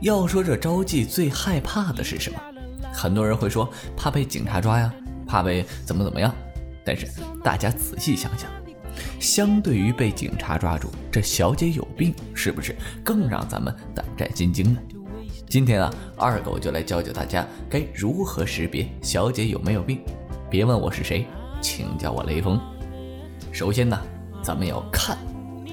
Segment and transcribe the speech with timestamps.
[0.00, 2.38] 要说这招妓最害怕的是什么？
[2.92, 4.92] 很多人会说怕被警察抓呀，
[5.26, 6.34] 怕被怎么怎么样。
[6.84, 7.06] 但是
[7.42, 8.50] 大家仔细想想，
[9.18, 14.80] 相对于被警察抓住，这小姐有病是不是更让咱们胆战心惊呢？
[15.48, 20.00] 今天啊，二狗就来教教大家该如何识别小姐有没有病。
[20.50, 21.26] 别问我是谁，
[21.60, 22.60] 请叫我雷锋。
[23.50, 23.98] 首先呢，
[24.42, 25.16] 咱们要看，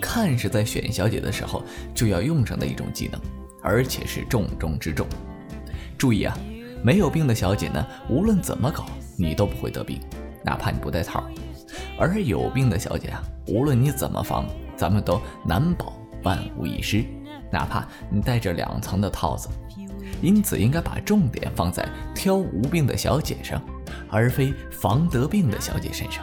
[0.00, 1.62] 看是在选小姐的时候
[1.94, 3.20] 就要用上的一种技能，
[3.64, 5.06] 而且是重中之重。
[5.96, 6.36] 注意啊，
[6.82, 8.84] 没有病的小姐呢，无论怎么搞，
[9.16, 9.98] 你都不会得病，
[10.44, 11.22] 哪怕你不戴套；
[11.98, 17.04] 而有病的小姐啊，无论你怎么防，咱们都难保万无一失，
[17.50, 19.48] 哪怕你戴着两层的套子。
[20.20, 23.60] 因此，应该把重点放在挑无病的小姐上，
[24.10, 26.22] 而非防得病的小姐身上。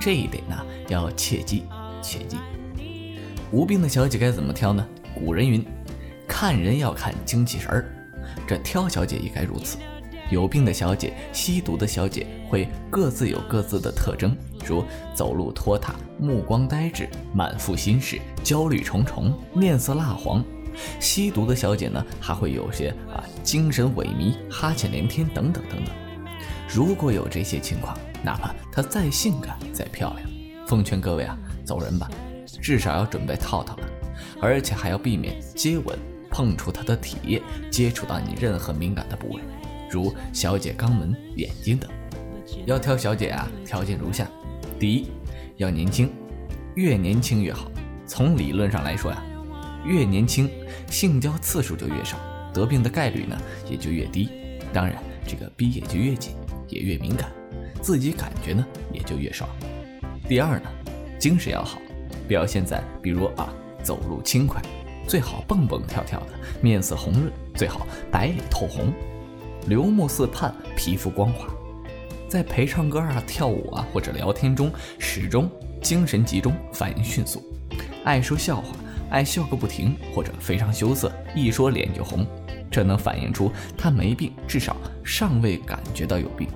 [0.00, 0.56] 这一点呢，
[0.88, 1.64] 要切记，
[2.02, 2.36] 切记。
[3.52, 4.86] 无病的小姐该怎么挑呢？
[5.14, 5.64] 古人云
[6.40, 7.84] ：“看人要看精气神儿。”
[8.48, 9.76] 这挑小姐也该如此。
[10.30, 14.82] 有病的小姐、吸毒的小姐会各自有各自的特征，如
[15.14, 20.42] 走路拖沓、目光呆滞、满腹心事、焦虑重重、面色蜡黄。
[20.98, 25.94] 吸毒的小姐呢，还会有些啊精神萎靡、哈欠连天等等等等。
[26.66, 27.94] 如果有这些情况，
[28.24, 30.26] 哪怕她再性感再漂亮，
[30.66, 32.08] 奉劝各位啊，走人吧，
[32.62, 33.84] 至少要准备套套了，
[34.40, 35.98] 而且还要避免接吻、
[36.30, 39.42] 碰触她的体液、接触到你任何敏感的部位，
[39.90, 41.90] 如小姐肛门、眼睛等。
[42.66, 44.26] 要挑小姐啊，条件如下：
[44.78, 45.08] 第一，
[45.56, 46.10] 要年轻，
[46.74, 47.70] 越年轻越好。
[48.06, 49.22] 从理论上来说呀，
[49.84, 50.50] 越年轻，
[50.90, 52.16] 性交次数就越少，
[52.52, 53.36] 得病的概率呢
[53.68, 54.28] 也就越低，
[54.72, 56.34] 当然这个逼也就越紧，
[56.68, 57.30] 也越敏感。
[57.80, 59.48] 自己感觉呢也就越爽。
[60.28, 60.68] 第二呢，
[61.18, 61.80] 精神要好，
[62.26, 64.60] 表现在比如啊走路轻快，
[65.10, 66.26] 最好蹦蹦跳跳的，
[66.62, 68.92] 面色红润，最好白里透红，
[69.66, 71.48] 流目似盼，皮肤光滑，
[72.28, 74.70] 在陪唱歌啊、跳舞啊或者聊天中
[75.00, 75.50] 始终
[75.82, 77.42] 精神集中，反应迅速，
[78.04, 78.68] 爱说笑话，
[79.10, 82.24] 爱笑个不停，或者非常羞涩，一说脸就红，
[82.70, 86.46] 这能反映出他没病，至少尚未感觉到有病。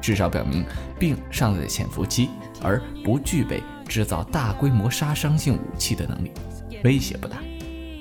[0.00, 0.64] 至少表明
[0.98, 2.28] 病尚在潜伏期，
[2.60, 6.32] 而不具备制造大规模杀伤性武器的能力，
[6.82, 7.36] 威胁不大。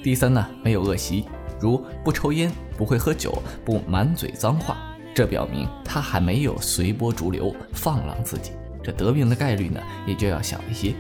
[0.02, 1.26] 第三呢，没有恶习，
[1.60, 4.78] 如不抽烟、不会喝酒、不满嘴脏话，
[5.14, 8.52] 这表明他还没有随波逐流、放浪自己，
[8.82, 10.94] 这得病的概率呢也就要小一些。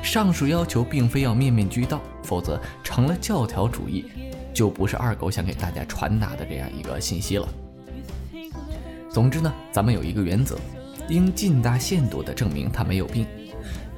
[0.00, 4.04] 上述要求并非要面面俱到，否则成了教条主义，
[4.54, 7.48] 就不是二狗想给大家传达的这样一个信息了。
[9.10, 10.56] 总之呢，咱们有一个原则，
[11.08, 13.26] 应尽大限度地证明他没有病。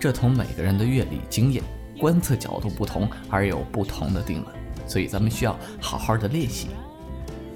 [0.00, 1.62] 这同每个人的阅历、经验、
[1.98, 4.54] 观测角度不同而有不同的定论，
[4.86, 6.68] 所以咱们需要好好的练习。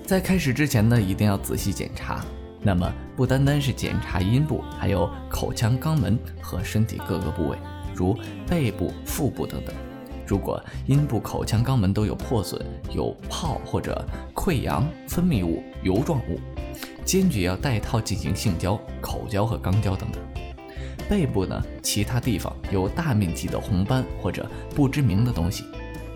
[0.05, 2.25] 在开始之前呢，一定要仔细检查。
[2.61, 7.57] 那么不单单是检查阴部，还有口腔、肛门和身体各个部位，
[7.95, 8.17] 如
[8.49, 9.75] 背部、腹部等等。
[10.27, 12.65] 如果阴部、口腔、肛门都有破损、
[12.95, 14.05] 有泡或者
[14.35, 16.39] 溃疡、分泌物、油状物。
[17.05, 20.23] 坚决要戴套进行性交、口交和肛交等等。
[21.13, 25.63] 背部呢，其他地方有大面积的红斑或者不知名的东西，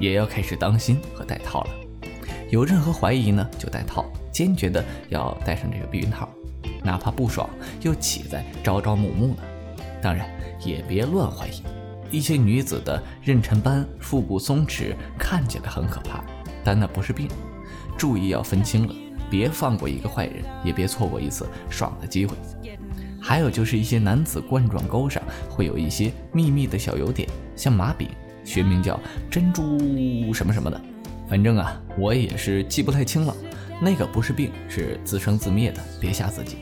[0.00, 1.70] 也要开始当心和戴套了。
[2.48, 6.26] 有任何怀疑呢，就戴套，坚决的要戴上这个避孕套，
[6.82, 7.46] 哪怕不爽
[7.82, 9.42] 又岂在朝朝暮暮呢？
[10.00, 10.26] 当然
[10.64, 11.62] 也别乱怀疑。
[12.10, 16.24] 一些女子的妊娠斑、腹部松弛看起来很可怕，
[16.64, 17.28] 但那不是病，
[17.98, 18.94] 注意要分清了。
[19.28, 22.34] 别放过一个坏人，也别错过一次爽的机会。
[23.26, 25.20] 还有就是一些男子冠状沟上
[25.50, 28.08] 会有一些密密的小油点，像麻饼，
[28.44, 30.80] 学名叫珍珠什么什么的。
[31.28, 33.34] 反正啊，我也是记不太清了。
[33.82, 36.58] 那个不是病，是自生自灭的，别吓自己。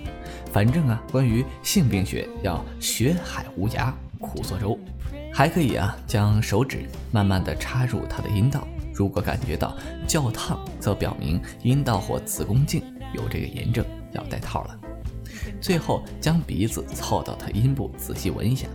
[0.55, 4.79] 反正啊，关于性病学要学海无涯苦作舟。
[5.35, 8.67] 还可以啊，将手指慢慢的插入他的阴道。
[8.95, 9.77] 如果感觉到
[10.07, 12.83] 较烫，则表明阴道或子宫颈
[13.13, 14.79] 有这个炎症，要戴套了。
[15.61, 18.67] 最后将鼻子凑到他阴部，仔细闻一下，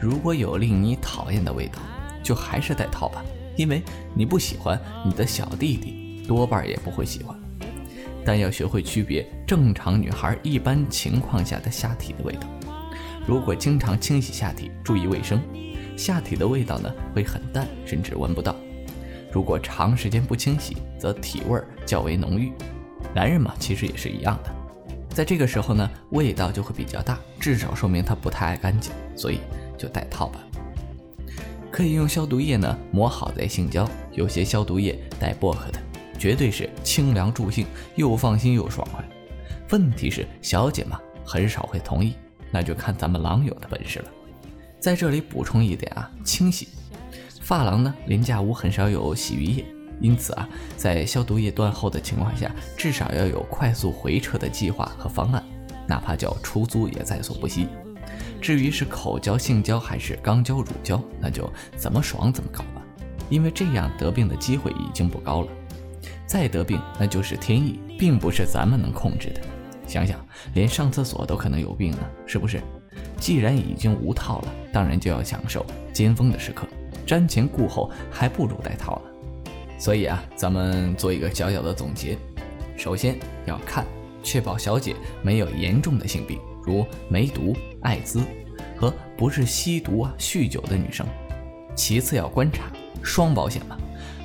[0.00, 1.78] 如果有令你讨厌的味道，
[2.22, 3.24] 就还是戴套吧，
[3.56, 3.82] 因为
[4.14, 7.38] 你不喜欢，你的小弟弟多半也不会喜欢。
[8.24, 12.48] 但要学会区别正常女孩一般情况下的下体的味道。
[13.26, 15.40] 如果经常清洗下体，注意卫生，
[15.96, 18.56] 下体的味道呢会很淡，甚至闻不到。
[19.30, 22.52] 如果长时间不清洗，则体味较为浓郁。
[23.14, 24.54] 男人嘛，其实也是一样的。
[25.14, 29.38] 在这个时候呢，味道就会比较大，至少说明他不太爱干净，所以
[29.78, 30.40] 就戴套吧。
[31.70, 35.78] 可以用消毒液呢抹好再性交，有些消毒液带薄荷的，
[36.18, 37.64] 绝对是清凉助兴，
[37.94, 39.04] 又放心又爽快。
[39.70, 42.14] 问题是小姐嘛，很少会同意，
[42.50, 44.06] 那就看咱们狼友的本事了。
[44.80, 46.68] 在这里补充一点啊，清洗
[47.40, 49.64] 发廊呢，廉价屋很少有洗浴液，
[50.00, 55.42] 因此啊，在消毒液断后的情况下，至少要有快速回撤的计划和方案，
[55.86, 57.68] 哪怕叫出租也在所不惜。
[58.40, 62.82] 至于是口交、性交还是肛交、乳交，那就怎么爽怎么搞吧，
[63.30, 65.48] 因为这样得病的机会已经不高了。
[66.26, 69.40] 再得病，那就是天意，并不是咱们能控制的。
[69.86, 70.18] 想想，
[70.54, 72.60] 连上厕所都可能有病呢，是不是？
[73.18, 76.66] 既然已经无套了，当然就要享受尖峰的时刻，
[77.06, 79.10] 瞻前顾后，还不如带套呢。
[79.78, 82.16] 所以啊，咱们做一个小小的总结：
[82.76, 83.84] 首先要看，
[84.22, 88.22] 确保小姐没有严重的性病，如梅毒、艾滋
[88.76, 91.06] 和不是吸毒啊、酗酒的女生；
[91.74, 92.64] 其次要观察，
[93.02, 93.76] 双保险嘛；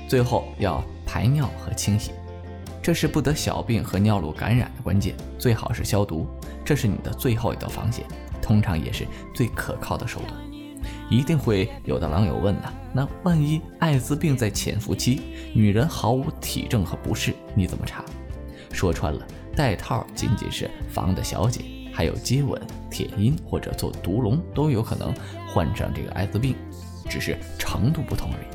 [0.08, 2.12] 最后要排尿和清洗。
[2.82, 6.26] 这是不得小病和尿路感染的关键，最好是消毒，
[6.64, 8.06] 这是你的最后一道防线，
[8.42, 9.06] 通常也是
[9.36, 10.49] 最可靠的手段。
[11.10, 15.22] 一定会有的狼友问了，那万一艾滋病在潜伏期，
[15.54, 18.06] 女人毫无体征和不适，你怎么查？
[18.72, 19.26] 说穿了，
[19.56, 21.62] 戴套仅仅是防的小姐，
[21.92, 22.62] 还有接吻、
[22.92, 25.12] 舔阴或者做毒龙都有可能
[25.48, 26.56] 患上这个艾滋病，
[27.10, 28.48] 只是程度不同而已。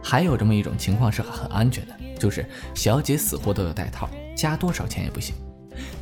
[0.00, 5.34] 还有这么一种情况是很安全的，就是小姐死活都要戴套，加多少钱也不行。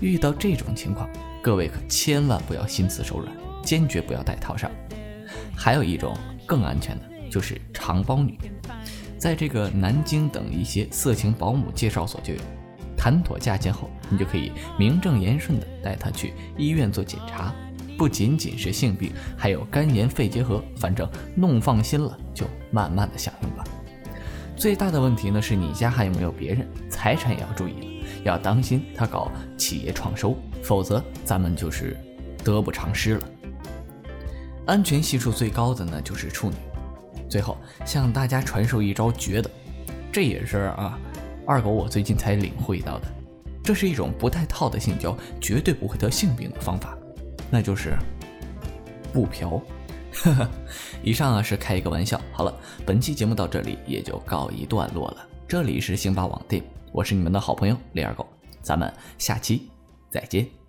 [0.01, 1.09] 遇到这种情况，
[1.43, 4.71] 各位可千万不要心慈手软，坚决不要戴套上。
[5.63, 6.17] 还有一种
[6.47, 8.39] 更安全的，就是长包女，
[9.19, 12.41] 在这个南京等一些色情保姆介绍所就有。
[12.97, 17.55] 谈妥价钱后，你就可以名正言顺的带她去医院做检查，
[17.99, 23.63] 不仅仅是性病，还有肝炎、肺结核，反正弄放心了，就慢慢的享用吧。
[24.57, 26.67] 最大的问题呢，是你家还有没有别人？
[26.89, 27.87] 财产也要注意了，
[28.25, 31.95] 要当心他搞企业创收，否则咱们就是
[32.43, 33.23] 得不偿失了。
[34.67, 36.57] 安全系数最高的呢，就是处女。
[37.29, 39.51] 最后向大家传授一招绝的，
[40.11, 40.99] 这也是啊，
[41.47, 43.07] 二狗我最近才领会到的，
[43.63, 46.97] 这是一种不带套的性交绝对不会得性病的方法，
[47.51, 47.97] 那就是
[49.13, 49.61] 不嫖。
[50.13, 50.49] 呵呵，
[51.05, 52.21] 以上啊是开一个玩笑。
[52.33, 52.53] 好了，
[52.85, 55.27] 本期节目到这里也就告一段落了。
[55.47, 56.61] 这里是星巴网店，
[56.93, 58.27] 我是你们的好朋友李二狗，
[58.61, 59.69] 咱们下期
[60.11, 60.60] 再见。